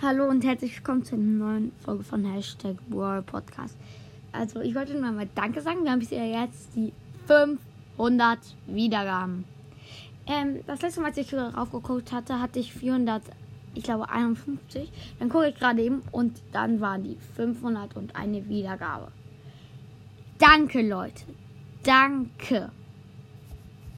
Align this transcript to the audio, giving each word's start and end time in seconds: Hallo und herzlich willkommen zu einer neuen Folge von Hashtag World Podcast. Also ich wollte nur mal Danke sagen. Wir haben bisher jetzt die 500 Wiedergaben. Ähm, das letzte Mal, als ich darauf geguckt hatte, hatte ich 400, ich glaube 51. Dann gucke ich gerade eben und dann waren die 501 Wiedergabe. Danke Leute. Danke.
Hallo 0.00 0.28
und 0.28 0.44
herzlich 0.44 0.76
willkommen 0.76 1.02
zu 1.02 1.16
einer 1.16 1.24
neuen 1.24 1.72
Folge 1.84 2.04
von 2.04 2.24
Hashtag 2.24 2.76
World 2.88 3.26
Podcast. 3.26 3.76
Also 4.30 4.60
ich 4.60 4.76
wollte 4.76 4.92
nur 4.92 5.10
mal 5.10 5.28
Danke 5.34 5.60
sagen. 5.60 5.82
Wir 5.82 5.90
haben 5.90 5.98
bisher 5.98 6.24
jetzt 6.24 6.68
die 6.76 6.92
500 7.26 8.38
Wiedergaben. 8.68 9.44
Ähm, 10.28 10.60
das 10.68 10.82
letzte 10.82 11.00
Mal, 11.00 11.08
als 11.08 11.16
ich 11.16 11.30
darauf 11.30 11.72
geguckt 11.72 12.12
hatte, 12.12 12.40
hatte 12.40 12.60
ich 12.60 12.72
400, 12.72 13.24
ich 13.74 13.82
glaube 13.82 14.08
51. 14.08 14.88
Dann 15.18 15.30
gucke 15.30 15.48
ich 15.48 15.56
gerade 15.56 15.82
eben 15.82 16.02
und 16.12 16.42
dann 16.52 16.80
waren 16.80 17.02
die 17.02 17.16
501 17.34 18.48
Wiedergabe. 18.48 19.10
Danke 20.38 20.88
Leute. 20.88 21.24
Danke. 21.82 22.70